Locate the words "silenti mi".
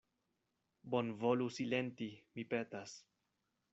1.57-2.47